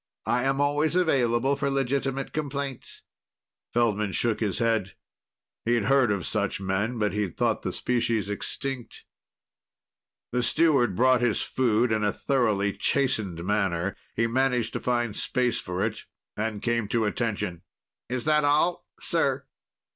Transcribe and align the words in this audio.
I 0.25 0.45
am 0.45 0.59
always 0.59 0.95
available 0.95 1.55
for 1.55 1.69
legitimate 1.69 2.33
complaints." 2.33 3.03
Feldman 3.71 4.13
shook 4.13 4.39
his 4.39 4.57
head. 4.57 4.95
He'd 5.63 5.83
heard 5.83 6.11
of 6.11 6.25
such 6.25 6.59
men. 6.59 6.97
But 6.97 7.13
he'd 7.13 7.37
thought 7.37 7.61
the 7.61 7.71
species 7.71 8.27
extinct. 8.27 9.05
The 10.31 10.41
steward 10.41 10.95
brought 10.95 11.21
his 11.21 11.43
food 11.43 11.91
in 11.91 12.03
a 12.03 12.11
thoroughly 12.11 12.73
chastened 12.73 13.43
manner. 13.45 13.95
He 14.15 14.25
managed 14.25 14.73
to 14.73 14.79
find 14.79 15.15
space 15.15 15.59
for 15.59 15.83
it 15.85 16.05
and 16.35 16.63
came 16.63 16.87
to 16.87 17.05
attention. 17.05 17.61
"Is 18.09 18.25
that 18.25 18.43
all 18.43 18.87
sir?" 18.99 19.45